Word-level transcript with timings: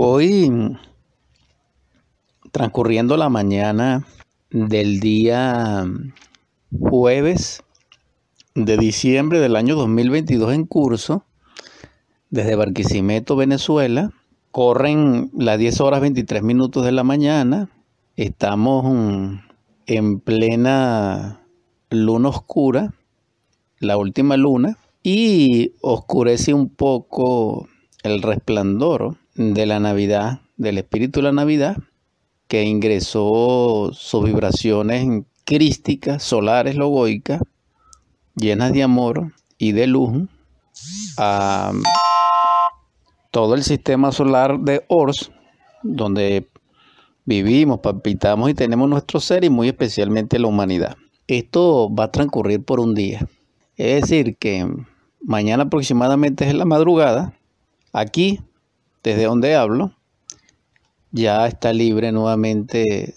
Hoy, 0.00 0.48
transcurriendo 2.52 3.16
la 3.16 3.28
mañana 3.28 4.06
del 4.48 5.00
día 5.00 5.84
jueves 6.70 7.64
de 8.54 8.76
diciembre 8.76 9.40
del 9.40 9.56
año 9.56 9.74
2022 9.74 10.54
en 10.54 10.66
curso, 10.66 11.24
desde 12.30 12.54
Barquisimeto, 12.54 13.34
Venezuela, 13.34 14.12
corren 14.52 15.32
las 15.36 15.58
10 15.58 15.80
horas 15.80 16.00
23 16.00 16.44
minutos 16.44 16.84
de 16.84 16.92
la 16.92 17.02
mañana, 17.02 17.68
estamos 18.14 19.40
en 19.86 20.20
plena 20.20 21.40
luna 21.90 22.28
oscura, 22.28 22.94
la 23.80 23.96
última 23.96 24.36
luna, 24.36 24.78
y 25.02 25.72
oscurece 25.80 26.54
un 26.54 26.68
poco 26.68 27.66
el 28.04 28.22
resplandor 28.22 29.16
de 29.38 29.66
la 29.66 29.78
Navidad, 29.78 30.40
del 30.56 30.78
espíritu 30.78 31.20
de 31.20 31.24
la 31.24 31.32
Navidad, 31.32 31.76
que 32.48 32.64
ingresó 32.64 33.90
sus 33.92 34.24
vibraciones 34.24 35.24
crísticas, 35.44 36.24
solares, 36.24 36.74
logoicas, 36.74 37.40
llenas 38.34 38.72
de 38.72 38.82
amor 38.82 39.32
y 39.56 39.72
de 39.72 39.86
luz 39.86 40.28
a 41.16 41.72
todo 43.30 43.54
el 43.54 43.62
sistema 43.62 44.10
solar 44.10 44.58
de 44.58 44.84
Ors, 44.88 45.30
donde 45.84 46.48
vivimos, 47.24 47.78
palpitamos 47.78 48.50
y 48.50 48.54
tenemos 48.54 48.88
nuestro 48.88 49.20
ser 49.20 49.44
y 49.44 49.50
muy 49.50 49.68
especialmente 49.68 50.40
la 50.40 50.48
humanidad. 50.48 50.96
Esto 51.28 51.94
va 51.94 52.04
a 52.04 52.12
transcurrir 52.12 52.64
por 52.64 52.80
un 52.80 52.94
día. 52.94 53.28
Es 53.76 54.02
decir, 54.02 54.36
que 54.36 54.66
mañana 55.22 55.64
aproximadamente 55.64 56.48
es 56.48 56.54
la 56.54 56.64
madrugada, 56.64 57.34
aquí 57.92 58.40
desde 59.02 59.24
donde 59.24 59.54
hablo, 59.54 59.92
ya 61.10 61.46
está 61.46 61.72
libre 61.72 62.12
nuevamente 62.12 63.14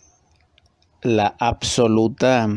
la 1.02 1.36
absoluta 1.40 2.48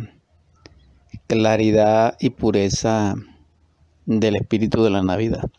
claridad 1.27 2.17
y 2.21 2.31
pureza 2.31 3.15
del 4.07 4.37
espíritu 4.37 4.83
de 4.85 4.91
la 4.91 5.03
Navidad. 5.03 5.51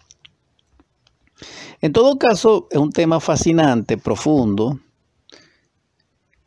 En 1.81 1.93
todo 1.93 2.17
caso, 2.17 2.67
es 2.71 2.77
un 2.77 2.91
tema 2.91 3.19
fascinante, 3.19 3.97
profundo, 3.97 4.79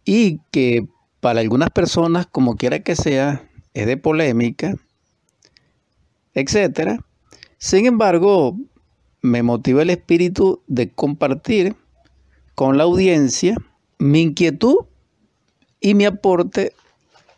y 0.05 0.41
que 0.51 0.89
para 1.21 1.41
algunas 1.41 1.71
personas, 1.71 2.27
como 2.27 2.57
quiera 2.57 2.81
que 2.81 2.97
sea, 2.97 3.49
es 3.75 3.87
de 3.87 3.97
polémica, 3.97 4.75
etc. 6.35 7.01
Sin 7.59 7.87
embargo, 7.87 8.57
me 9.23 9.43
motiva 9.43 9.83
el 9.83 9.91
espíritu 9.91 10.63
de 10.67 10.91
compartir 10.91 11.77
con 12.55 12.77
la 12.77 12.85
audiencia 12.85 13.57
mi 13.99 14.23
inquietud 14.23 14.87
y 15.81 15.95
mi 15.95 16.05
aporte 16.05 16.73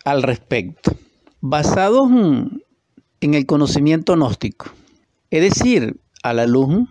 al 0.05 0.23
respecto, 0.23 0.93
basado 1.41 2.09
en 3.21 3.35
el 3.35 3.47
conocimiento 3.47 4.15
gnóstico, 4.15 4.67
es 5.31 5.43
decir, 5.43 6.01
a 6.23 6.33
la 6.33 6.47
luz 6.47 6.89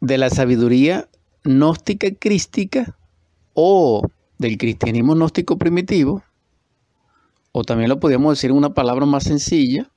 de 0.00 0.18
la 0.18 0.30
sabiduría 0.30 1.08
gnóstica 1.44 2.08
crística 2.18 2.96
o 3.54 4.02
del 4.38 4.58
cristianismo 4.58 5.14
gnóstico 5.14 5.56
primitivo, 5.56 6.22
o 7.52 7.64
también 7.64 7.88
lo 7.88 8.00
podríamos 8.00 8.36
decir 8.36 8.50
en 8.50 8.56
una 8.56 8.74
palabra 8.74 9.06
más 9.06 9.24
sencilla, 9.24 9.90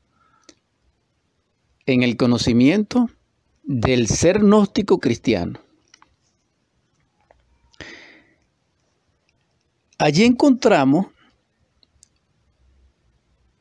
en 1.86 2.04
el 2.04 2.17
conocimiento 2.17 3.10
del 3.72 4.08
ser 4.08 4.39
gnóstico 4.39 4.98
cristiano. 4.98 5.59
Allí 10.00 10.23
encontramos 10.23 11.06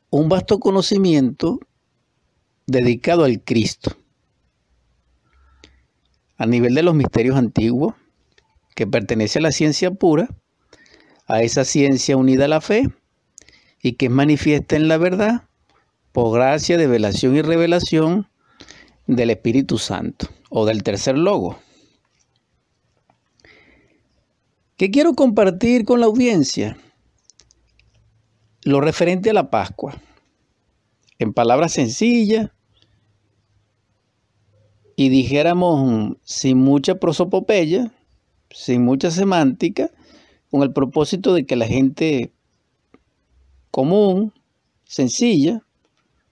un 0.09 0.27
vasto 0.27 0.59
conocimiento 0.59 1.59
dedicado 2.65 3.23
al 3.23 3.43
Cristo, 3.43 3.95
a 6.37 6.47
nivel 6.47 6.73
de 6.73 6.81
los 6.81 6.95
misterios 6.95 7.37
antiguos, 7.37 7.93
que 8.73 8.87
pertenece 8.87 9.37
a 9.37 9.43
la 9.43 9.51
ciencia 9.51 9.91
pura, 9.91 10.27
a 11.27 11.43
esa 11.43 11.63
ciencia 11.65 12.17
unida 12.17 12.45
a 12.45 12.47
la 12.47 12.61
fe, 12.61 12.89
y 13.79 13.93
que 13.93 14.07
es 14.07 14.11
manifiesta 14.11 14.75
en 14.75 14.87
la 14.87 14.97
verdad, 14.97 15.47
por 16.13 16.33
gracia 16.33 16.79
de 16.79 16.87
velación 16.87 17.35
y 17.35 17.43
revelación 17.43 18.27
del 19.15 19.31
Espíritu 19.31 19.79
Santo 19.79 20.27
o 20.49 20.67
del 20.67 20.83
tercer 20.83 21.17
logo. 21.17 21.57
¿Qué 24.77 24.91
quiero 24.91 25.13
compartir 25.13 25.83
con 25.83 25.99
la 25.99 26.05
audiencia? 26.05 26.77
Lo 28.63 28.81
referente 28.81 29.31
a 29.31 29.33
la 29.33 29.49
Pascua. 29.49 29.99
En 31.17 31.33
palabras 31.33 31.73
sencillas 31.73 32.51
y 34.95 35.09
dijéramos 35.09 36.15
sin 36.23 36.59
mucha 36.59 36.99
prosopopeya, 36.99 37.91
sin 38.51 38.83
mucha 38.83 39.09
semántica, 39.09 39.89
con 40.51 40.61
el 40.61 40.71
propósito 40.71 41.33
de 41.33 41.47
que 41.47 41.55
la 41.55 41.65
gente 41.65 42.31
común, 43.71 44.33
sencilla, 44.83 45.63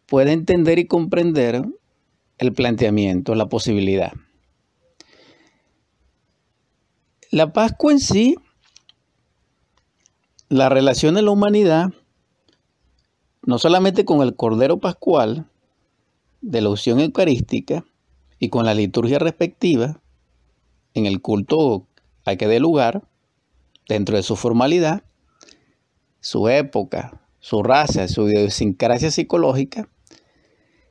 pueda 0.05 0.31
entender 0.31 0.77
y 0.77 0.85
comprender 0.85 1.65
el 2.37 2.53
planteamiento, 2.53 3.35
la 3.35 3.47
posibilidad. 3.47 4.13
La 7.31 7.51
Pascua 7.51 7.91
en 7.91 7.99
sí, 7.99 8.35
la 10.49 10.69
relación 10.69 11.15
de 11.15 11.21
la 11.21 11.31
humanidad, 11.31 11.89
no 13.43 13.57
solamente 13.59 14.05
con 14.05 14.21
el 14.21 14.35
Cordero 14.35 14.79
Pascual 14.79 15.49
de 16.41 16.61
la 16.61 16.69
unción 16.69 16.99
eucarística 16.99 17.85
y 18.39 18.49
con 18.49 18.65
la 18.65 18.73
liturgia 18.73 19.19
respectiva, 19.19 20.01
en 20.93 21.05
el 21.05 21.21
culto 21.21 21.87
a 22.25 22.35
que 22.35 22.47
dé 22.47 22.59
lugar, 22.59 23.07
dentro 23.87 24.17
de 24.17 24.23
su 24.23 24.35
formalidad, 24.35 25.03
su 26.19 26.49
época, 26.49 27.21
su 27.39 27.63
raza, 27.63 28.07
su 28.07 28.27
idiosincrasia 28.27 29.11
psicológica, 29.11 29.89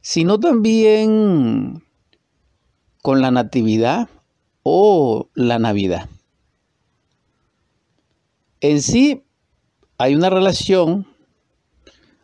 sino 0.09 0.39
también 0.39 1.83
con 3.03 3.21
la 3.21 3.33
natividad 3.33 4.09
o 4.62 5.31
la 5.34 5.59
Navidad. 5.59 6.09
En 8.61 8.83
sí 8.83 9.25
hay 9.99 10.15
una 10.15 10.31
relación, 10.31 11.09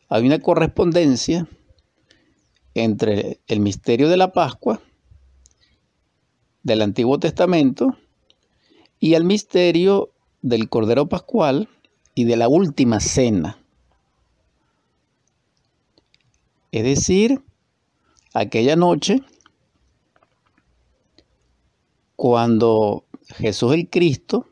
hay 0.09 0.25
una 0.25 0.39
correspondencia 0.39 1.49
entre 2.75 3.41
el 3.49 3.59
misterio 3.59 4.09
de 4.09 4.17
la 4.17 4.33
Pascua 4.33 4.81
del 6.63 6.83
Antiguo 6.83 7.19
Testamento 7.19 7.99
y 9.01 9.15
el 9.15 9.25
misterio 9.25 10.13
del 10.41 10.69
Cordero 10.69 11.09
Pascual 11.09 11.69
y 12.15 12.27
de 12.27 12.37
la 12.37 12.47
Última 12.47 13.01
Cena. 13.01 13.59
Es 16.71 16.85
decir, 16.85 17.43
aquella 18.35 18.77
noche 18.77 19.23
cuando 22.17 23.05
Jesús 23.29 23.75
el 23.75 23.89
Cristo, 23.89 24.47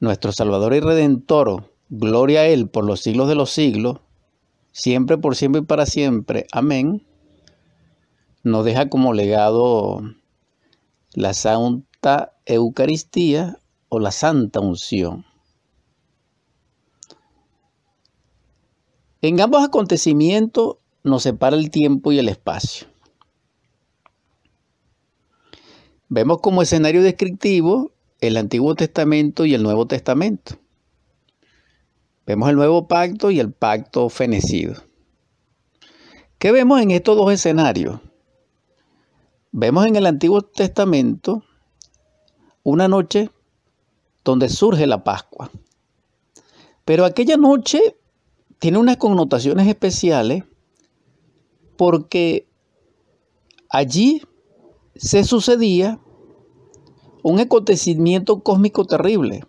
nuestro 0.00 0.32
Salvador 0.32 0.74
y 0.74 0.80
Redentor, 0.80 1.72
gloria 1.88 2.40
a 2.40 2.46
Él 2.46 2.68
por 2.68 2.84
los 2.84 3.00
siglos 3.00 3.28
de 3.28 3.34
los 3.34 3.50
siglos, 3.50 4.00
siempre, 4.72 5.18
por 5.18 5.34
siempre 5.34 5.62
y 5.62 5.64
para 5.64 5.86
siempre, 5.86 6.46
amén, 6.52 7.04
nos 8.44 8.64
deja 8.64 8.88
como 8.88 9.12
legado 9.12 10.00
la 11.14 11.34
Santa 11.34 12.32
Eucaristía 12.46 13.58
o 13.88 13.98
la 13.98 14.12
Santa 14.12 14.60
Unción. 14.60 15.24
En 19.20 19.40
ambos 19.40 19.64
acontecimientos 19.64 20.76
nos 21.02 21.22
separa 21.22 21.56
el 21.56 21.70
tiempo 21.70 22.12
y 22.12 22.18
el 22.18 22.28
espacio. 22.28 22.88
Vemos 26.08 26.38
como 26.40 26.62
escenario 26.62 27.02
descriptivo 27.02 27.92
el 28.20 28.36
Antiguo 28.36 28.74
Testamento 28.74 29.44
y 29.44 29.54
el 29.54 29.62
Nuevo 29.62 29.86
Testamento. 29.86 30.56
Vemos 32.26 32.50
el 32.50 32.56
nuevo 32.56 32.88
pacto 32.88 33.30
y 33.30 33.40
el 33.40 33.52
pacto 33.52 34.08
fenecido. 34.08 34.74
¿Qué 36.38 36.52
vemos 36.52 36.80
en 36.80 36.90
estos 36.90 37.16
dos 37.16 37.32
escenarios? 37.32 38.00
Vemos 39.50 39.86
en 39.86 39.96
el 39.96 40.06
Antiguo 40.06 40.42
Testamento 40.42 41.42
una 42.62 42.86
noche 42.86 43.30
donde 44.24 44.48
surge 44.48 44.86
la 44.86 45.04
Pascua. 45.04 45.50
Pero 46.84 47.04
aquella 47.04 47.36
noche 47.36 47.96
tiene 48.58 48.78
unas 48.78 48.98
connotaciones 48.98 49.66
especiales 49.66 50.44
porque 51.78 52.48
allí 53.70 54.20
se 54.96 55.22
sucedía 55.22 56.00
un 57.22 57.38
acontecimiento 57.38 58.40
cósmico 58.40 58.84
terrible 58.84 59.44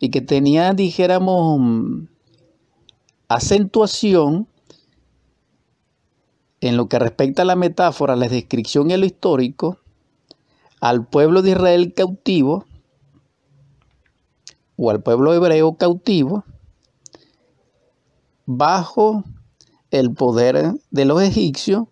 y 0.00 0.10
que 0.10 0.20
tenía, 0.20 0.74
dijéramos, 0.74 2.08
acentuación 3.28 4.48
en 6.60 6.76
lo 6.76 6.88
que 6.88 6.98
respecta 6.98 7.42
a 7.42 7.44
la 7.44 7.54
metáfora, 7.54 8.16
la 8.16 8.28
descripción 8.28 8.90
y 8.90 8.96
lo 8.96 9.06
histórico, 9.06 9.78
al 10.80 11.06
pueblo 11.06 11.42
de 11.42 11.52
Israel 11.52 11.94
cautivo 11.94 12.64
o 14.76 14.90
al 14.90 15.02
pueblo 15.02 15.32
hebreo 15.34 15.74
cautivo 15.74 16.42
bajo 18.46 19.22
el 19.90 20.12
poder 20.12 20.74
de 20.90 21.04
los 21.04 21.22
egipcios 21.22 21.84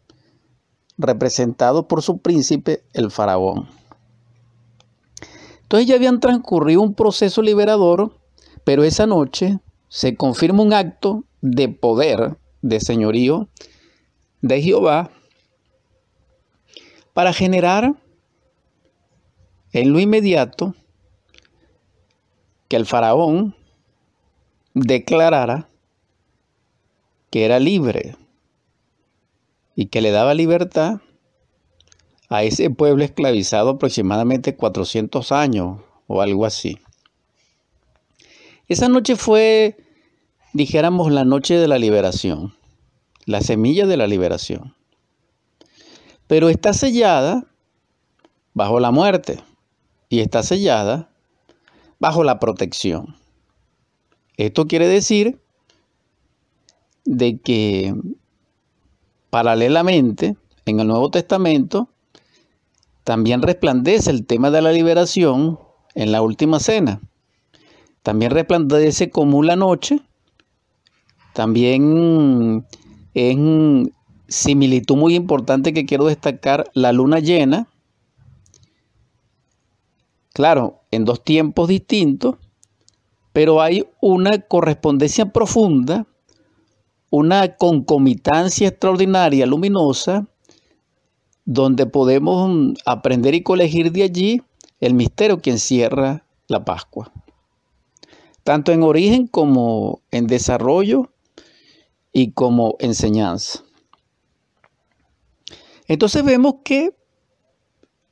representado 0.97 1.87
por 1.89 2.03
su 2.03 2.19
príncipe, 2.19 2.83
el 2.93 3.11
faraón. 3.11 3.69
Entonces 5.63 5.87
ya 5.87 5.97
habían 5.97 6.21
transcurrido 6.21 6.83
un 6.83 6.95
proceso 6.95 7.43
liberador, 7.43 8.19
pero 8.65 8.85
esa 8.85 9.07
noche 9.07 9.61
se 9.89 10.17
confirma 10.17 10.63
un 10.63 10.73
acto 10.73 11.25
de 11.41 11.69
poder, 11.69 12.37
de 12.63 12.81
señorío 12.81 13.49
de 14.41 14.63
Jehová, 14.63 15.11
para 17.13 17.33
generar 17.33 17.95
en 19.73 19.93
lo 19.93 20.01
inmediato 20.01 20.75
que 22.69 22.77
el 22.77 22.87
faraón 22.87 23.55
declarara 24.75 25.69
que 27.31 27.45
era 27.45 27.59
libre 27.59 28.17
y 29.75 29.87
que 29.87 30.01
le 30.01 30.11
daba 30.11 30.35
libertad 30.35 31.01
a 32.29 32.43
ese 32.43 32.71
pueblo 32.71 33.05
esclavizado 33.05 33.71
aproximadamente 33.71 34.57
400 34.57 35.33
años 35.33 35.81
o 36.07 36.21
algo 36.21 36.45
así. 36.45 36.79
Esa 38.67 38.89
noche 38.89 39.17
fue, 39.17 39.77
dijéramos, 40.53 41.11
la 41.11 41.25
noche 41.25 41.55
de 41.55 41.69
la 41.69 41.79
liberación, 41.79 42.55
la 43.25 43.41
semilla 43.41 43.87
de 43.87 43.97
la 43.97 44.07
liberación. 44.07 44.75
Pero 46.27 46.51
está 46.51 46.75
sellada 46.75 47.47
bajo 48.53 48.81
la 48.81 48.91
muerte 48.91 49.41
y 50.11 50.21
está 50.21 50.43
sellada 50.43 51.09
bajo 51.99 52.25
la 52.25 52.39
protección. 52.39 53.17
Esto 54.37 54.67
quiere 54.67 54.87
decir 54.87 55.41
de 57.09 57.39
que 57.39 57.95
Paralelamente, 59.31 60.37
en 60.65 60.81
el 60.81 60.89
Nuevo 60.89 61.11
Testamento, 61.11 61.89
también 63.05 63.43
resplandece 63.43 64.11
el 64.11 64.27
tema 64.27 64.51
de 64.51 64.63
la 64.63 64.73
liberación 64.73 65.59
en 65.95 66.13
la 66.13 66.23
última 66.23 66.61
cena. 66.61 67.01
También 68.03 68.31
resplandece 68.31 69.11
como 69.11 69.43
la 69.43 69.57
noche. 69.57 70.01
También 71.35 72.67
en 73.15 73.93
similitud 74.29 74.97
muy 74.97 75.15
importante 75.15 75.75
que 75.75 75.85
quiero 75.85 76.07
destacar 76.07 76.71
la 76.73 76.93
luna 76.93 77.19
llena. 77.19 77.69
Claro, 80.33 80.85
en 80.91 81.05
dos 81.05 81.23
tiempos 81.23 81.69
distintos, 81.69 82.37
pero 83.33 83.61
hay 83.61 83.87
una 84.01 84.39
correspondencia 84.39 85.33
profunda 85.33 86.07
una 87.11 87.57
concomitancia 87.57 88.69
extraordinaria, 88.69 89.47
luminosa, 89.47 90.27
donde 91.45 91.87
podemos 91.87 92.51
mm, 92.51 92.75
aprender 92.85 93.35
y 93.35 93.43
colegir 93.43 93.93
de 93.93 94.03
allí 94.03 94.43
el 94.81 94.95
misterio 94.95 95.41
que 95.41 95.51
encierra 95.51 96.25
la 96.47 96.65
Pascua, 96.65 97.11
tanto 98.45 98.73
en 98.73 98.83
origen 98.83 99.27
como 99.27 100.01
en 100.11 100.27
desarrollo 100.27 101.11
y 102.13 102.33
como 102.33 102.77
enseñanza. 102.79 103.65
Entonces 105.87 106.23
vemos 106.25 106.57
que 106.65 106.95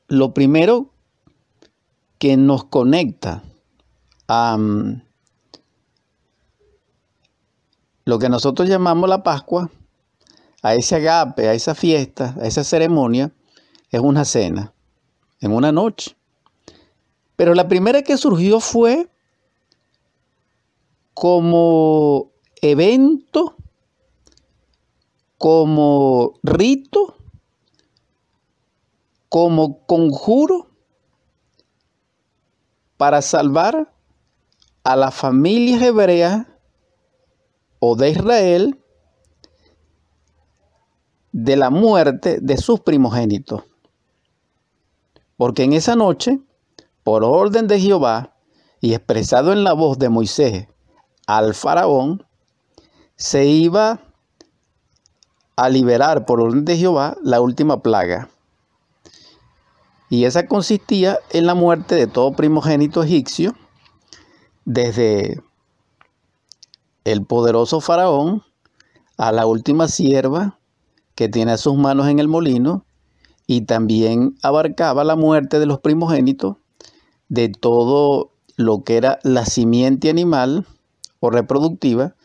lo 0.08 0.32
primero 0.32 0.90
que 2.18 2.36
nos 2.36 2.64
conecta 2.64 3.42
a, 4.28 4.56
lo 8.06 8.20
que 8.20 8.28
nosotros 8.28 8.68
llamamos 8.68 9.10
la 9.10 9.24
Pascua, 9.24 9.68
a 10.62 10.74
ese 10.74 10.94
agape, 10.94 11.48
a 11.48 11.54
esa 11.54 11.74
fiesta, 11.74 12.36
a 12.40 12.46
esa 12.46 12.62
ceremonia, 12.62 13.32
es 13.90 14.00
una 14.00 14.24
cena, 14.24 14.72
en 15.40 15.52
una 15.52 15.72
noche. 15.72 16.16
Pero 17.34 17.52
la 17.54 17.66
primera 17.66 18.02
que 18.02 18.16
surgió 18.16 18.60
fue 18.60 19.10
como 21.14 22.30
evento, 22.62 23.56
como 25.36 26.34
rito, 26.44 27.16
como 29.28 29.84
conjuro 29.84 30.68
para 32.96 33.20
salvar 33.20 33.92
a 34.84 34.94
las 34.94 35.12
familias 35.12 35.82
hebreas 35.82 36.46
o 37.88 37.94
de 37.94 38.10
Israel 38.10 38.82
de 41.30 41.54
la 41.56 41.70
muerte 41.70 42.38
de 42.40 42.56
sus 42.56 42.80
primogénitos. 42.80 43.62
Porque 45.36 45.62
en 45.62 45.72
esa 45.72 45.94
noche, 45.94 46.40
por 47.04 47.22
orden 47.22 47.68
de 47.68 47.78
Jehová 47.78 48.34
y 48.80 48.94
expresado 48.94 49.52
en 49.52 49.62
la 49.62 49.72
voz 49.72 50.00
de 50.00 50.08
Moisés 50.08 50.66
al 51.28 51.54
faraón, 51.54 52.26
se 53.14 53.46
iba 53.46 54.00
a 55.54 55.68
liberar 55.68 56.26
por 56.26 56.40
orden 56.40 56.64
de 56.64 56.76
Jehová 56.76 57.16
la 57.22 57.40
última 57.40 57.82
plaga. 57.82 58.30
Y 60.10 60.24
esa 60.24 60.48
consistía 60.48 61.20
en 61.30 61.46
la 61.46 61.54
muerte 61.54 61.94
de 61.94 62.08
todo 62.08 62.34
primogénito 62.34 63.04
egipcio, 63.04 63.54
desde 64.64 65.40
el 67.06 67.24
poderoso 67.24 67.80
faraón 67.80 68.42
a 69.16 69.30
la 69.30 69.46
última 69.46 69.86
sierva 69.86 70.58
que 71.14 71.28
tiene 71.28 71.52
a 71.52 71.56
sus 71.56 71.76
manos 71.76 72.08
en 72.08 72.18
el 72.18 72.26
molino 72.26 72.84
y 73.46 73.60
también 73.60 74.34
abarcaba 74.42 75.04
la 75.04 75.14
muerte 75.14 75.60
de 75.60 75.66
los 75.66 75.78
primogénitos 75.78 76.56
de 77.28 77.48
todo 77.48 78.32
lo 78.56 78.82
que 78.82 78.96
era 78.96 79.20
la 79.22 79.46
simiente 79.46 80.10
animal 80.10 80.66
o 81.20 81.30
reproductiva 81.30 82.16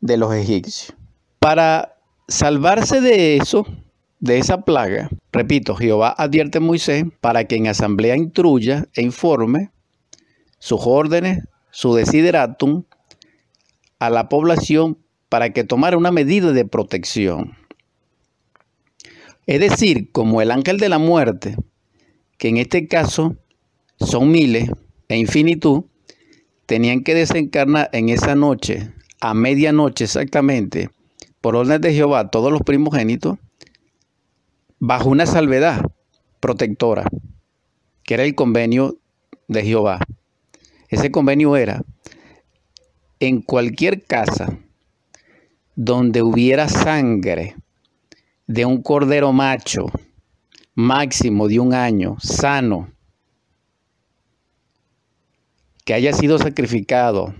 de 0.00 0.18
los 0.18 0.34
egipcios. 0.34 0.94
Para 1.38 1.96
salvarse 2.28 3.00
de 3.00 3.38
eso, 3.38 3.64
de 4.20 4.36
esa 4.36 4.60
plaga, 4.66 5.08
repito, 5.32 5.74
Jehová 5.76 6.14
advierte 6.16 6.58
a 6.58 6.60
Moisés 6.60 7.06
para 7.22 7.44
que 7.44 7.56
en 7.56 7.68
asamblea 7.68 8.18
instruya 8.18 8.86
e 8.94 9.00
informe 9.00 9.70
sus 10.58 10.80
órdenes, 10.84 11.42
su 11.70 11.94
desideratum 11.94 12.84
a 13.98 14.10
la 14.10 14.28
población 14.28 14.98
para 15.28 15.50
que 15.50 15.64
tomara 15.64 15.96
una 15.96 16.12
medida 16.12 16.52
de 16.52 16.64
protección. 16.64 17.56
Es 19.46 19.60
decir, 19.60 20.10
como 20.12 20.42
el 20.42 20.50
ángel 20.50 20.78
de 20.78 20.88
la 20.88 20.98
muerte, 20.98 21.56
que 22.38 22.48
en 22.48 22.56
este 22.56 22.88
caso 22.88 23.36
son 23.98 24.30
miles 24.30 24.70
e 25.08 25.16
infinitud, 25.16 25.84
tenían 26.66 27.04
que 27.04 27.14
desencarnar 27.14 27.88
en 27.92 28.08
esa 28.08 28.34
noche, 28.34 28.92
a 29.20 29.34
medianoche 29.34 30.04
exactamente, 30.04 30.90
por 31.40 31.56
orden 31.56 31.80
de 31.80 31.94
Jehová, 31.94 32.30
todos 32.30 32.52
los 32.52 32.62
primogénitos, 32.62 33.38
bajo 34.78 35.08
una 35.08 35.26
salvedad 35.26 35.80
protectora, 36.40 37.04
que 38.02 38.14
era 38.14 38.24
el 38.24 38.34
convenio 38.34 38.98
de 39.48 39.62
Jehová. 39.62 40.00
Ese 40.88 41.10
convenio 41.10 41.56
era 41.56 41.82
en 43.20 43.40
cualquier 43.40 44.04
casa 44.04 44.58
donde 45.74 46.22
hubiera 46.22 46.68
sangre 46.68 47.56
de 48.46 48.64
un 48.64 48.82
cordero 48.82 49.32
macho, 49.32 49.86
máximo 50.74 51.48
de 51.48 51.60
un 51.60 51.74
año, 51.74 52.16
sano, 52.20 52.90
que 55.84 55.94
haya 55.94 56.12
sido 56.12 56.38
sacrificado 56.38 57.34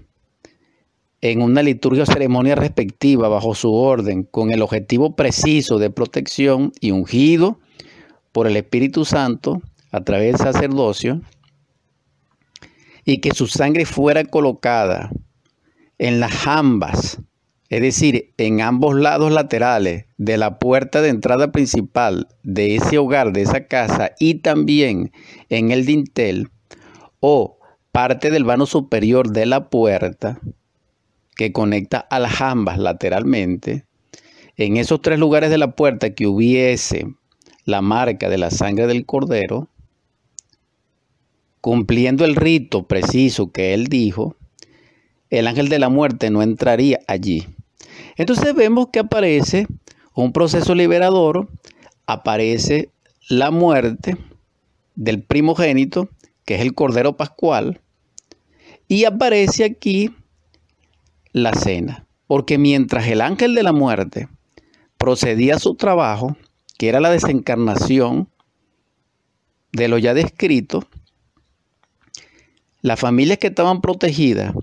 en 1.20 1.42
una 1.42 1.62
liturgia 1.62 2.04
o 2.04 2.06
ceremonia 2.06 2.54
respectiva 2.54 3.28
bajo 3.28 3.54
su 3.54 3.72
orden, 3.72 4.22
con 4.24 4.50
el 4.50 4.62
objetivo 4.62 5.16
preciso 5.16 5.78
de 5.78 5.90
protección 5.90 6.72
y 6.80 6.90
ungido 6.90 7.58
por 8.32 8.46
el 8.46 8.56
Espíritu 8.56 9.04
Santo 9.04 9.62
a 9.90 10.02
través 10.02 10.32
del 10.32 10.52
sacerdocio, 10.52 11.20
y 13.04 13.18
que 13.18 13.32
su 13.32 13.46
sangre 13.46 13.86
fuera 13.86 14.24
colocada 14.24 15.10
en 15.98 16.20
las 16.20 16.32
jambas, 16.32 17.20
es 17.68 17.80
decir, 17.80 18.32
en 18.36 18.60
ambos 18.60 18.94
lados 18.94 19.32
laterales 19.32 20.06
de 20.18 20.36
la 20.36 20.58
puerta 20.58 21.00
de 21.00 21.08
entrada 21.08 21.52
principal 21.52 22.28
de 22.42 22.76
ese 22.76 22.98
hogar, 22.98 23.32
de 23.32 23.42
esa 23.42 23.66
casa, 23.66 24.12
y 24.18 24.36
también 24.36 25.12
en 25.48 25.70
el 25.70 25.84
dintel, 25.84 26.50
o 27.20 27.58
parte 27.92 28.30
del 28.30 28.44
vano 28.44 28.66
superior 28.66 29.30
de 29.30 29.46
la 29.46 29.68
puerta, 29.68 30.38
que 31.34 31.52
conecta 31.52 31.98
a 31.98 32.18
las 32.18 32.40
ambas 32.40 32.78
lateralmente, 32.78 33.84
en 34.56 34.76
esos 34.76 35.02
tres 35.02 35.18
lugares 35.18 35.50
de 35.50 35.58
la 35.58 35.74
puerta 35.74 36.14
que 36.14 36.26
hubiese 36.26 37.06
la 37.64 37.82
marca 37.82 38.28
de 38.28 38.38
la 38.38 38.50
sangre 38.50 38.86
del 38.86 39.04
cordero, 39.04 39.68
cumpliendo 41.60 42.24
el 42.24 42.36
rito 42.36 42.86
preciso 42.86 43.50
que 43.50 43.74
él 43.74 43.88
dijo, 43.88 44.36
el 45.30 45.46
ángel 45.46 45.68
de 45.68 45.78
la 45.78 45.88
muerte 45.88 46.30
no 46.30 46.42
entraría 46.42 47.00
allí. 47.06 47.46
Entonces 48.16 48.54
vemos 48.54 48.88
que 48.92 49.00
aparece 49.00 49.66
un 50.14 50.32
proceso 50.32 50.74
liberador, 50.74 51.48
aparece 52.06 52.90
la 53.28 53.50
muerte 53.50 54.16
del 54.94 55.22
primogénito, 55.22 56.08
que 56.44 56.54
es 56.54 56.60
el 56.60 56.74
Cordero 56.74 57.16
Pascual, 57.16 57.80
y 58.88 59.04
aparece 59.04 59.64
aquí 59.64 60.14
la 61.32 61.52
cena. 61.54 62.06
Porque 62.26 62.58
mientras 62.58 63.06
el 63.06 63.20
ángel 63.20 63.54
de 63.54 63.62
la 63.62 63.72
muerte 63.72 64.28
procedía 64.96 65.56
a 65.56 65.60
su 65.60 65.74
trabajo, 65.74 66.36
que 66.78 66.88
era 66.88 67.00
la 67.00 67.10
desencarnación 67.10 68.28
de 69.72 69.88
lo 69.88 69.98
ya 69.98 70.14
descrito, 70.14 70.88
las 72.80 72.98
familias 72.98 73.38
que 73.38 73.48
estaban 73.48 73.80
protegidas 73.80 74.54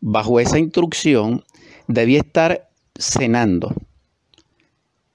bajo 0.00 0.40
esa 0.40 0.58
instrucción 0.58 1.44
debía 1.86 2.18
estar 2.18 2.68
cenando. 2.98 3.74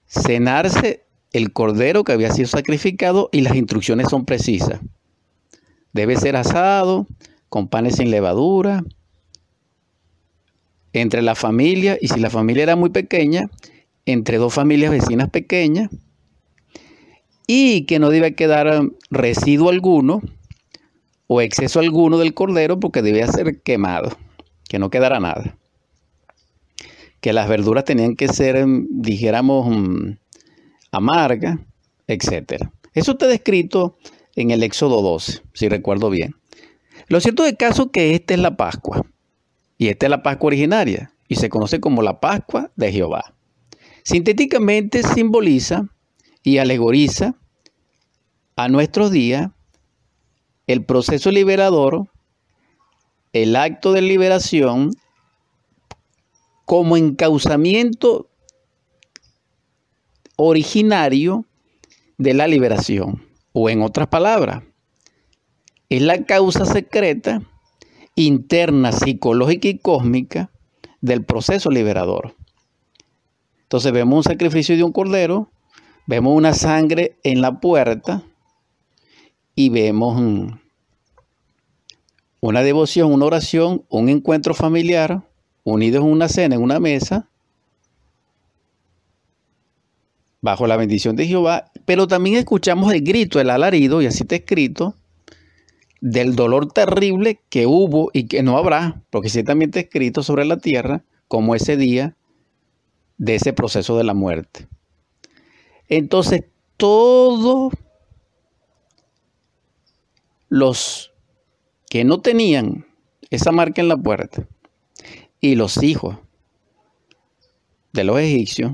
Cenarse 0.08 1.04
el 1.34 1.52
cordero 1.52 2.04
que 2.04 2.14
había 2.14 2.32
sido 2.32 2.48
sacrificado 2.48 3.30
y 3.32 3.42
las 3.42 3.56
instrucciones 3.56 4.08
son 4.10 4.26
precisas. 4.26 4.80
Debe 5.92 6.16
ser 6.16 6.36
asado 6.36 7.08
con 7.50 7.68
panes 7.68 7.96
sin 7.96 8.12
levadura, 8.12 8.84
entre 10.94 11.22
la 11.22 11.36
familia, 11.36 11.98
y 12.00 12.08
si 12.08 12.20
la 12.22 12.30
familia 12.30 12.64
era 12.64 12.76
muy 12.78 12.90
pequeña, 12.90 13.50
entre 14.06 14.38
dos 14.38 14.54
familias 14.54 14.92
vecinas 14.92 15.30
pequeñas, 15.30 15.90
y 17.48 17.86
que 17.86 18.00
no 18.00 18.10
debe 18.10 18.34
quedar 18.34 18.82
residuo 19.10 19.70
alguno 19.70 20.22
o 21.28 21.42
exceso 21.42 21.80
alguno 21.80 22.18
del 22.18 22.34
cordero 22.34 22.80
porque 22.80 23.02
debía 23.02 23.28
ser 23.28 23.62
quemado 23.62 24.18
que 24.76 24.80
no 24.80 24.90
quedara 24.90 25.22
nada. 25.22 25.58
Que 27.22 27.32
las 27.32 27.48
verduras 27.48 27.86
tenían 27.86 28.18
que 28.18 28.28
ser, 28.28 28.58
em, 28.58 28.86
dijéramos, 28.90 29.70
mm, 29.70 30.18
amargas, 30.92 31.60
etc. 32.08 32.68
Eso 32.94 33.14
está 33.14 33.28
descrito 33.28 33.98
en 34.36 34.52
el 34.52 34.64
Éxodo 34.64 35.02
12, 35.02 35.44
si 35.54 35.70
recuerdo 35.70 36.10
bien. 36.10 36.36
Lo 37.08 37.22
cierto 37.22 37.44
de 37.44 37.56
caso 37.56 37.84
es 37.84 37.92
que 37.94 38.16
esta 38.16 38.34
es 38.34 38.42
la 38.42 38.58
Pascua. 38.58 39.06
Y 39.78 39.88
esta 39.88 40.08
es 40.08 40.10
la 40.10 40.24
Pascua 40.24 40.48
originaria. 40.48 41.14
Y 41.30 41.36
se 41.36 41.48
conoce 41.48 41.80
como 41.80 42.02
la 42.02 42.20
Pascua 42.20 42.70
de 42.76 42.92
Jehová. 42.92 43.34
Sintéticamente 44.04 45.04
simboliza 45.04 45.88
y 46.44 46.58
alegoriza 46.58 47.36
a 48.58 48.68
nuestros 48.68 49.10
días 49.10 49.52
el 50.68 50.84
proceso 50.84 51.32
liberador 51.32 52.10
el 53.36 53.58
acto 53.58 53.92
de 53.92 54.02
liberación 54.02 54.92
como 56.64 56.96
encauzamiento 56.96 58.30
originario 60.38 61.46
de 62.18 62.34
la 62.34 62.48
liberación. 62.48 63.26
O 63.52 63.70
en 63.70 63.82
otras 63.82 64.08
palabras, 64.08 64.64
es 65.90 66.02
la 66.02 66.24
causa 66.24 66.66
secreta, 66.66 67.42
interna, 68.16 68.94
psicológica 68.94 69.68
y 69.68 69.80
cósmica 69.80 70.50
del 71.02 71.26
proceso 71.26 71.70
liberador. 71.70 72.38
Entonces 73.64 73.92
vemos 73.92 74.16
un 74.16 74.32
sacrificio 74.32 74.78
de 74.78 74.84
un 74.84 74.94
cordero, 74.94 75.52
vemos 76.08 76.34
una 76.34 76.54
sangre 76.54 77.18
en 77.24 77.42
la 77.42 77.60
puerta 77.60 78.24
y 79.56 79.68
vemos 79.68 80.22
una 82.40 82.62
devoción, 82.62 83.12
una 83.12 83.26
oración, 83.26 83.84
un 83.90 84.10
encuentro 84.10 84.54
familiar, 84.54 85.24
unidos 85.64 86.04
en 86.04 86.12
una 86.12 86.30
cena, 86.30 86.56
en 86.56 86.62
una 86.62 86.80
mesa, 86.80 87.28
bajo 90.42 90.68
la 90.68 90.78
bendición 90.78 91.16
de 91.16 91.26
Jehová, 91.26 91.72
pero 91.86 92.08
también 92.08 92.36
escuchamos 92.38 92.94
el 92.94 93.02
grito, 93.02 93.40
el 93.40 93.50
alarido, 93.50 94.02
y 94.02 94.06
así 94.06 94.24
está 94.24 94.36
escrito, 94.36 94.96
del 96.02 96.36
dolor 96.36 96.72
terrible 96.72 97.40
que 97.50 97.66
hubo 97.66 98.12
y 98.14 98.28
que 98.28 98.44
no 98.44 98.58
habrá, 98.58 99.02
porque 99.10 99.28
está 99.28 99.80
escrito 99.80 100.22
sobre 100.22 100.46
la 100.46 100.58
tierra, 100.58 101.04
como 101.28 101.56
ese 101.56 101.78
día 101.78 102.16
de 103.18 103.36
ese 103.36 103.54
proceso 103.54 103.98
de 103.98 104.04
la 104.04 104.14
muerte. 104.14 104.68
Entonces, 105.90 106.44
todos 106.78 107.74
los 110.50 111.15
que 111.96 112.04
no 112.04 112.20
tenían 112.20 112.86
esa 113.30 113.54
marca 113.54 113.82
en 113.82 113.88
la 113.88 113.96
puerta 113.96 114.46
y 115.40 115.56
los 115.56 115.82
hijos 115.82 116.18
de 117.94 118.04
los 118.04 118.20
egipcios, 118.20 118.74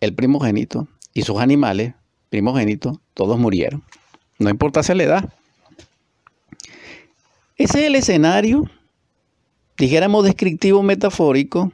el 0.00 0.14
primogénito 0.14 0.88
y 1.14 1.22
sus 1.22 1.40
animales 1.40 1.94
primogénitos, 2.28 2.98
todos 3.14 3.38
murieron. 3.38 3.82
No 4.38 4.50
importa 4.50 4.82
la 4.94 5.02
edad. 5.02 5.32
Ese 7.56 7.80
es 7.80 7.86
el 7.86 7.94
escenario, 7.94 8.70
dijéramos 9.78 10.22
descriptivo 10.22 10.82
metafórico, 10.82 11.72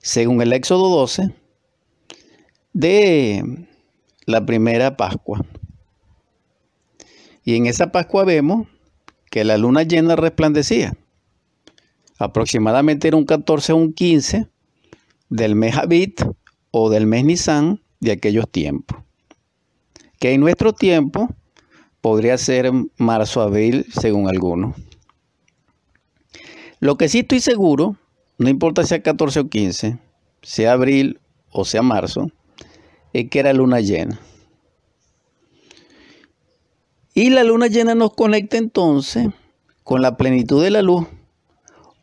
según 0.00 0.42
el 0.42 0.52
Éxodo 0.52 0.94
12, 0.94 1.34
de 2.74 3.66
la 4.26 4.44
primera 4.44 4.98
Pascua. 4.98 5.46
Y 7.42 7.56
en 7.56 7.64
esa 7.64 7.90
Pascua 7.90 8.24
vemos 8.24 8.68
que 9.30 9.44
la 9.44 9.58
luna 9.58 9.82
llena 9.82 10.16
resplandecía. 10.16 10.96
Aproximadamente 12.18 13.08
era 13.08 13.16
un 13.16 13.24
14 13.24 13.72
o 13.72 13.76
un 13.76 13.92
15 13.92 14.48
del 15.28 15.54
mes 15.54 15.76
Habit 15.76 16.22
o 16.70 16.90
del 16.90 17.06
mes 17.06 17.24
Nisan 17.24 17.80
de 18.00 18.12
aquellos 18.12 18.50
tiempos. 18.50 18.98
Que 20.18 20.32
en 20.32 20.40
nuestro 20.40 20.72
tiempo 20.72 21.28
podría 22.00 22.38
ser 22.38 22.72
marzo-abril 22.96 23.86
según 23.90 24.28
algunos. 24.28 24.76
Lo 26.80 26.96
que 26.96 27.08
sí 27.08 27.20
estoy 27.20 27.40
seguro, 27.40 27.96
no 28.38 28.48
importa 28.48 28.84
sea 28.84 29.02
14 29.02 29.40
o 29.40 29.48
15, 29.48 29.98
sea 30.42 30.72
abril 30.72 31.20
o 31.50 31.64
sea 31.64 31.82
marzo, 31.82 32.30
es 33.12 33.28
que 33.30 33.40
era 33.40 33.52
luna 33.52 33.80
llena. 33.80 34.20
Y 37.18 37.30
la 37.30 37.42
luna 37.42 37.66
llena 37.66 37.96
nos 37.96 38.14
conecta 38.14 38.58
entonces 38.58 39.26
con 39.82 40.02
la 40.02 40.16
plenitud 40.16 40.62
de 40.62 40.70
la 40.70 40.82
luz 40.82 41.04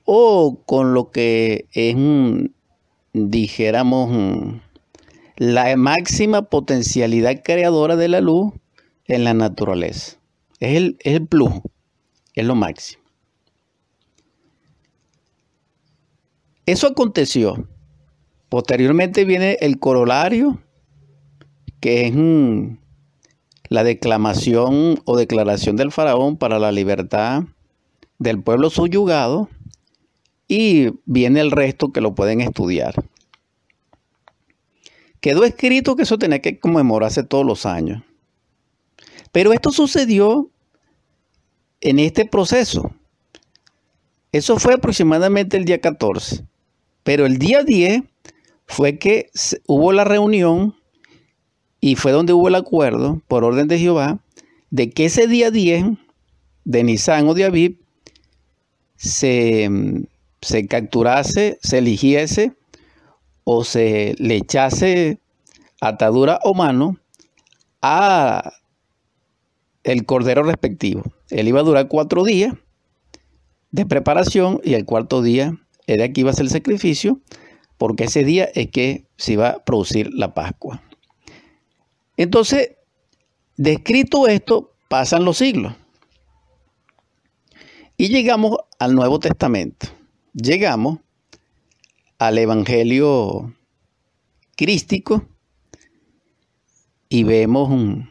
o 0.04 0.62
con 0.66 0.94
lo 0.94 1.10
que 1.10 1.70
es, 1.72 1.96
dijéramos, 3.14 4.60
la 5.38 5.74
máxima 5.78 6.50
potencialidad 6.50 7.44
creadora 7.46 7.96
de 7.96 8.10
la 8.10 8.20
luz 8.20 8.56
en 9.06 9.24
la 9.24 9.34
naturaleza. 9.34 10.18
Es 10.60 10.76
el, 10.76 10.98
es 11.00 11.14
el 11.14 11.26
plus, 11.26 11.54
es 12.34 12.46
lo 12.46 12.56
máximo. 12.56 13.02
Eso 16.66 16.88
aconteció. 16.88 17.70
Posteriormente 18.50 19.24
viene 19.24 19.60
el 19.62 19.80
corolario, 19.80 20.62
que 21.80 22.06
es 22.06 22.14
un 22.14 22.85
la 23.70 23.84
declamación 23.84 25.02
o 25.06 25.18
declaración 25.18 25.76
del 25.76 25.92
faraón 25.92 26.38
para 26.38 26.60
la 26.60 26.72
libertad 26.72 27.44
del 28.20 28.42
pueblo 28.42 28.70
subyugado 28.70 29.50
y 30.48 30.92
viene 31.06 31.42
el 31.42 31.52
resto 31.52 31.92
que 31.92 32.02
lo 32.02 32.16
pueden 32.16 32.42
estudiar. 32.42 32.94
Quedó 35.20 35.44
escrito 35.44 35.96
que 35.96 36.04
eso 36.04 36.20
tenía 36.20 36.40
que 36.40 36.60
conmemorarse 36.60 37.24
todos 37.24 37.46
los 37.46 37.66
años. 37.66 38.04
Pero 39.32 39.54
esto 39.54 39.72
sucedió 39.72 40.50
en 41.82 42.00
este 42.00 42.26
proceso. 42.26 42.92
Eso 44.32 44.60
fue 44.60 44.76
aproximadamente 44.76 45.58
el 45.58 45.66
día 45.66 45.82
14. 45.82 46.46
Pero 47.04 47.26
el 47.26 47.38
día 47.38 47.64
10 47.64 48.04
fue 48.66 49.00
que 49.00 49.30
hubo 49.66 49.92
la 49.92 50.04
reunión 50.04 50.76
y 51.86 51.96
fue 51.96 52.12
donde 52.12 52.34
hubo 52.34 52.48
el 52.48 52.56
acuerdo, 52.56 53.22
por 53.28 53.44
orden 53.44 53.68
de 53.68 53.78
Jehová, 53.78 54.18
de 54.72 54.90
que 54.90 55.06
ese 55.06 55.28
día 55.28 55.52
10 55.52 55.86
de 56.64 56.84
Nisan 56.84 57.28
o 57.28 57.36
de 57.36 57.46
Aviv 57.46 57.78
se, 58.96 59.70
se 60.42 60.68
capturase, 60.68 61.60
se 61.62 61.78
eligiese 61.78 62.54
o 63.44 63.64
se 63.64 64.16
le 64.18 64.36
echase 64.36 65.20
atadura 65.80 66.40
o 66.42 66.56
mano 66.56 66.98
a 67.84 68.52
el 69.84 70.08
cordero 70.08 70.42
respectivo. 70.42 71.04
Él 71.30 71.48
iba 71.48 71.60
a 71.60 71.64
durar 71.64 71.88
cuatro 71.88 72.24
días 72.24 72.56
de 73.70 73.86
preparación 73.86 74.60
y 74.64 74.74
el 74.74 74.86
cuarto 74.86 75.22
día 75.22 75.56
era 75.86 76.12
que 76.12 76.22
iba 76.22 76.32
a 76.32 76.34
ser 76.34 76.46
el 76.46 76.52
sacrificio 76.52 77.20
porque 77.78 78.06
ese 78.06 78.24
día 78.24 78.46
es 78.56 78.72
que 78.72 79.06
se 79.18 79.34
iba 79.34 79.50
a 79.50 79.64
producir 79.64 80.10
la 80.12 80.34
Pascua. 80.34 80.82
Entonces, 82.18 82.72
descrito 83.58 84.28
esto, 84.28 84.74
pasan 84.90 85.26
los 85.26 85.38
siglos. 85.38 85.74
Y 87.98 88.10
llegamos 88.10 88.58
al 88.80 88.94
Nuevo 88.96 89.20
Testamento. 89.20 89.88
Llegamos 90.34 91.00
al 92.18 92.38
Evangelio 92.38 93.54
crístico 94.56 95.26
y 97.10 97.24
vemos 97.24 98.06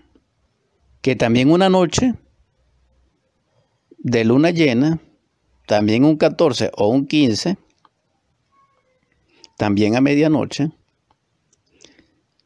que 1.01 1.17
también 1.17 1.51
una 1.51 1.69
noche 1.69 2.15
de 3.99 4.25
luna 4.25 4.51
llena, 4.51 5.01
también 5.67 6.05
un 6.05 6.17
14 6.17 6.71
o 6.77 6.89
un 6.89 7.07
15, 7.07 7.57
también 9.57 9.97
a 9.97 10.01
medianoche, 10.01 10.71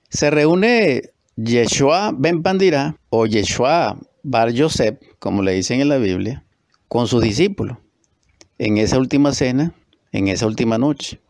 se 0.09 0.31
reúne 0.31 1.11
Yeshua 1.41 2.13
Ben 2.19 2.43
Pandira 2.43 2.97
o 3.11 3.25
Yeshua 3.25 3.97
Bar 4.25 4.51
Yosef, 4.51 4.99
como 5.21 5.43
le 5.43 5.53
dicen 5.53 5.81
en 5.81 5.89
la 5.89 5.99
Biblia, 5.99 6.45
con 6.89 7.07
sus 7.07 7.23
discípulos 7.23 7.79
en 8.59 8.77
esa 8.77 8.99
última 8.99 9.33
cena, 9.33 9.73
en 10.11 10.27
esa 10.27 10.49
última 10.49 10.79
noche. 10.79 11.21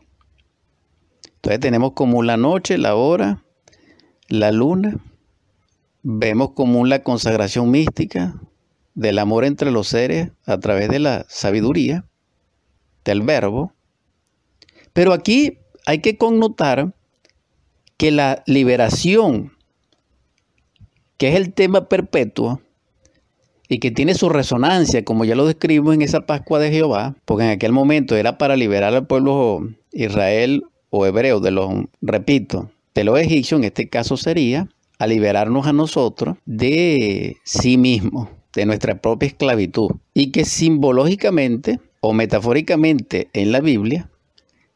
Entonces 1.35 1.59
tenemos 1.59 1.91
como 1.91 2.23
la 2.23 2.37
noche, 2.37 2.79
la 2.79 2.95
hora, 2.95 3.43
la 4.29 4.51
luna, 4.51 4.97
vemos 6.01 6.53
como 6.53 6.83
la 6.87 7.03
consagración 7.03 7.69
mística 7.69 8.33
del 8.95 9.19
amor 9.19 9.45
entre 9.45 9.69
los 9.69 9.89
seres 9.89 10.31
a 10.47 10.57
través 10.57 10.89
de 10.89 10.97
la 10.97 11.27
sabiduría, 11.29 12.03
del 13.05 13.21
verbo. 13.21 13.73
Pero 14.91 15.13
aquí 15.13 15.59
hay 15.85 15.99
que 15.99 16.17
connotar 16.17 16.95
que 17.97 18.09
la 18.09 18.41
liberación, 18.47 19.53
que 21.19 21.27
es 21.27 21.35
el 21.35 21.53
tema 21.53 21.87
perpetuo, 21.87 22.61
y 23.67 23.77
que 23.77 23.91
tiene 23.91 24.15
su 24.15 24.29
resonancia, 24.29 25.05
como 25.05 25.25
ya 25.25 25.35
lo 25.35 25.45
describimos 25.45 25.93
en 25.93 26.01
esa 26.01 26.21
Pascua 26.21 26.57
de 26.57 26.71
Jehová, 26.71 27.15
porque 27.25 27.43
en 27.43 27.51
aquel 27.51 27.71
momento 27.71 28.15
era 28.15 28.39
para 28.39 28.55
liberar 28.55 28.95
al 28.95 29.05
pueblo 29.05 29.69
Israel 29.91 30.63
o 30.89 31.05
hebreo 31.05 31.39
de 31.39 31.51
los, 31.51 31.71
repito, 32.01 32.71
de 32.95 33.03
los 33.03 33.19
egipcios, 33.19 33.59
en 33.59 33.65
este 33.65 33.87
caso 33.87 34.17
sería 34.17 34.69
a 34.97 35.05
liberarnos 35.05 35.67
a 35.67 35.73
nosotros 35.73 36.37
de 36.45 37.37
sí 37.43 37.77
mismos, 37.77 38.29
de 38.53 38.65
nuestra 38.65 38.99
propia 38.99 39.27
esclavitud, 39.27 39.91
y 40.15 40.31
que 40.31 40.45
simbológicamente 40.45 41.79
o 41.99 42.13
metafóricamente 42.13 43.29
en 43.33 43.51
la 43.51 43.59
Biblia 43.59 44.09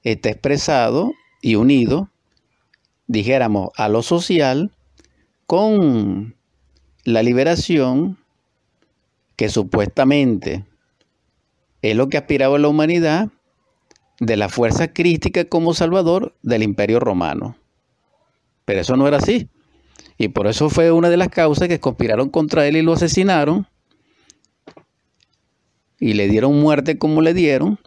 está 0.04 0.30
expresado 0.30 1.14
y 1.42 1.56
unido, 1.56 2.10
dijéramos, 3.08 3.70
a 3.76 3.88
lo 3.90 4.04
social 4.04 4.72
con 5.54 6.36
la 7.04 7.22
liberación 7.22 8.18
que 9.36 9.50
supuestamente 9.50 10.66
es 11.84 11.96
lo 11.96 12.10
que 12.10 12.18
aspiraba 12.18 12.58
la 12.58 12.70
humanidad 12.70 13.30
de 14.20 14.36
la 14.36 14.50
fuerza 14.50 14.94
crística 14.94 15.46
como 15.46 15.76
salvador 15.76 16.36
del 16.42 16.64
imperio 16.64 17.00
romano. 17.00 17.56
Pero 18.66 18.82
eso 18.82 18.98
no 18.98 19.08
era 19.08 19.18
así. 19.18 19.48
Y 20.18 20.30
por 20.30 20.48
eso 20.48 20.72
fue 20.72 20.92
una 20.92 21.12
de 21.12 21.18
las 21.18 21.30
causas 21.30 21.68
que 21.68 21.80
conspiraron 21.80 22.30
contra 22.32 22.66
él 22.66 22.76
y 22.76 22.82
lo 22.82 22.94
asesinaron. 22.94 23.68
Y 26.00 26.14
le 26.14 26.30
dieron 26.30 26.60
muerte 26.60 26.98
como 26.98 27.22
le 27.22 27.36
dieron, 27.36 27.78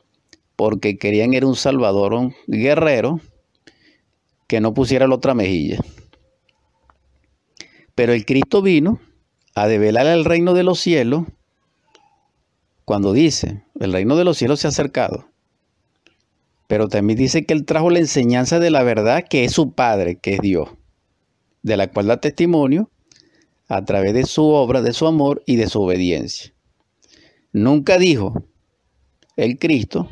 porque 0.55 0.99
querían 0.99 1.35
era 1.35 1.49
un 1.49 1.57
salvador, 1.57 2.14
un 2.14 2.33
guerrero, 2.47 3.21
que 4.47 4.61
no 4.61 4.73
pusiera 4.73 5.09
la 5.09 5.17
otra 5.17 5.35
mejilla. 5.35 5.81
Pero 7.97 8.13
el 8.13 8.25
Cristo 8.27 8.63
vino 8.63 9.01
a 9.57 9.67
develar 9.67 10.07
el 10.07 10.25
reino 10.25 10.55
de 10.55 10.63
los 10.63 10.79
cielos 10.79 11.25
cuando 12.85 13.13
dice, 13.13 13.65
el 13.81 13.93
reino 13.93 14.17
de 14.17 14.25
los 14.25 14.37
cielos 14.37 14.61
se 14.61 14.69
ha 14.69 14.71
acercado. 14.71 15.27
Pero 16.69 16.89
también 16.89 17.19
dice 17.19 17.47
que 17.47 17.55
él 17.55 17.65
trajo 17.65 17.91
la 17.91 17.99
enseñanza 17.99 18.61
de 18.61 18.71
la 18.71 18.83
verdad 18.83 19.25
que 19.29 19.45
es 19.45 19.53
su 19.53 19.73
Padre, 19.73 20.19
que 20.19 20.35
es 20.35 20.41
Dios, 20.41 20.69
de 21.63 21.77
la 21.77 21.91
cual 21.91 22.07
da 22.07 22.21
testimonio 22.21 22.91
a 23.67 23.85
través 23.85 24.13
de 24.13 24.25
su 24.25 24.45
obra, 24.45 24.83
de 24.83 24.93
su 24.93 25.07
amor 25.07 25.43
y 25.47 25.57
de 25.57 25.69
su 25.69 25.81
obediencia. 25.81 26.53
Nunca 27.53 27.99
dijo 27.99 28.45
el 29.37 29.59
Cristo, 29.59 30.09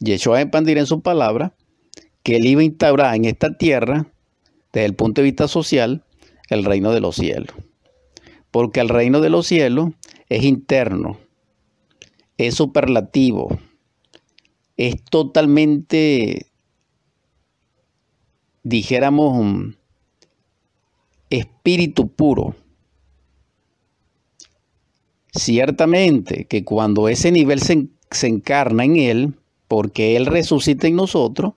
Yeshua 0.00 0.40
expandir 0.40 0.76
en 0.76 0.86
su 0.86 1.02
palabra, 1.02 1.54
que 2.24 2.36
él 2.36 2.46
iba 2.46 2.62
a 2.62 2.64
instaurar 2.64 3.14
en 3.14 3.26
esta 3.26 3.56
tierra, 3.56 4.12
desde 4.72 4.86
el 4.86 4.96
punto 4.96 5.20
de 5.20 5.26
vista 5.26 5.46
social, 5.46 6.04
el 6.54 6.64
reino 6.64 6.92
de 6.92 7.00
los 7.00 7.16
cielos. 7.16 7.54
Porque 8.50 8.80
el 8.80 8.88
reino 8.88 9.20
de 9.20 9.30
los 9.30 9.46
cielos 9.46 9.90
es 10.28 10.44
interno, 10.44 11.18
es 12.36 12.54
superlativo, 12.54 13.58
es 14.76 15.02
totalmente, 15.04 16.46
dijéramos, 18.62 19.76
espíritu 21.30 22.08
puro. 22.08 22.54
Ciertamente 25.34 26.44
que 26.44 26.62
cuando 26.62 27.08
ese 27.08 27.32
nivel 27.32 27.60
se, 27.60 27.88
se, 28.10 28.26
encarna 28.26 28.84
en 28.84 28.96
Él, 28.96 29.34
porque 29.66 30.16
Él 30.16 30.26
resucita 30.26 30.86
en 30.86 30.96
nosotros, 30.96 31.54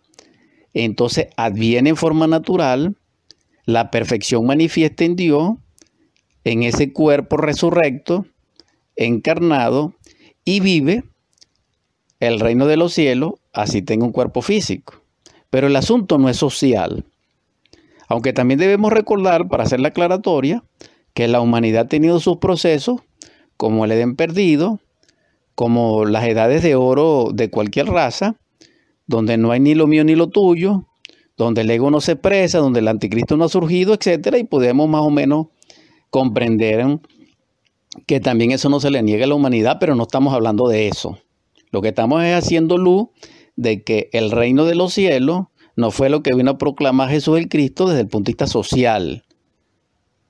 entonces 0.74 1.28
adviene 1.36 1.90
en 1.90 1.98
forma 1.98 2.28
natural 2.28 2.96
la 3.66 3.92
perfección 3.92 4.46
manifiesta 4.46 5.04
en 5.06 5.16
Dios, 5.16 5.54
en 6.44 6.64
ese 6.64 6.94
cuerpo 6.94 7.38
resurrecto, 7.38 8.26
encarnado, 8.96 9.94
y 10.44 10.60
vive 10.60 11.04
el 12.20 12.40
reino 12.40 12.68
de 12.68 12.78
los 12.78 12.94
cielos, 12.94 13.34
así 13.54 13.82
tenga 13.82 14.06
un 14.06 14.12
cuerpo 14.12 14.42
físico. 14.42 15.02
Pero 15.50 15.68
el 15.68 15.76
asunto 15.76 16.18
no 16.18 16.30
es 16.30 16.38
social. 16.38 17.06
Aunque 18.08 18.34
también 18.34 18.60
debemos 18.60 18.94
recordar, 18.94 19.48
para 19.48 19.64
hacer 19.64 19.80
la 19.80 19.88
aclaratoria, 19.90 20.64
que 21.14 21.28
la 21.28 21.42
humanidad 21.42 21.86
ha 21.86 21.88
tenido 21.88 22.20
sus 22.20 22.38
procesos, 22.38 23.02
como 23.58 23.86
el 23.86 23.92
Edén 23.92 24.16
perdido, 24.16 24.80
como 25.56 26.06
las 26.06 26.26
edades 26.26 26.62
de 26.62 26.76
oro 26.76 27.30
de 27.34 27.50
cualquier 27.50 27.88
raza, 27.88 28.36
donde 29.08 29.38
no 29.38 29.52
hay 29.52 29.60
ni 29.60 29.74
lo 29.74 29.88
mío 29.88 30.04
ni 30.04 30.16
lo 30.16 30.28
tuyo, 30.28 30.86
donde 31.38 31.62
el 31.62 31.70
ego 31.70 31.92
no 31.92 32.02
se 32.02 32.14
expresa, 32.14 32.60
donde 32.60 32.80
el 32.80 32.88
anticristo 32.88 33.38
no 33.38 33.46
ha 33.46 33.50
surgido, 33.50 33.94
etcétera, 33.94 34.38
y 34.38 34.44
podemos 34.44 34.88
más 34.88 35.02
o 35.02 35.10
menos 35.10 35.48
comprender 36.10 37.00
que 38.08 38.20
también 38.20 38.52
eso 38.52 38.70
no 38.70 38.80
se 38.80 38.92
le 38.92 39.04
niega 39.04 39.26
a 39.26 39.28
la 39.28 39.36
humanidad, 39.36 39.78
pero 39.80 39.96
no 39.96 40.04
estamos 40.04 40.34
hablando 40.34 40.68
de 40.68 40.88
eso. 40.88 41.18
Lo 41.72 41.82
que 41.82 41.90
estamos 41.90 42.24
es 42.24 42.36
haciendo 42.36 42.78
luz 42.78 43.08
de 43.56 43.84
que 43.84 44.10
el 44.14 44.32
reino 44.32 44.66
de 44.66 44.76
los 44.76 44.94
cielos 44.94 45.48
no 45.76 45.92
fue 45.92 46.10
lo 46.10 46.24
que 46.24 46.34
vino 46.34 46.52
a 46.52 46.58
proclamar 46.58 47.10
Jesús 47.10 47.38
el 47.38 47.50
Cristo 47.50 47.88
desde 47.88 48.02
el 48.02 48.08
punto 48.08 48.28
de 48.28 48.32
vista 48.32 48.48
social. 48.48 49.26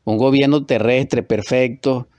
Un 0.03 0.17
gobierno 0.17 0.65
terrestre 0.65 1.23
perfecto, 1.23 2.07